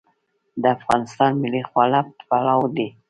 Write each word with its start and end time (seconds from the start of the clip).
د 0.61 0.63
افغانستان 0.77 1.31
ملي 1.43 1.63
خواړه 1.69 1.99
پلاو 2.27 2.61
دی 2.75 2.87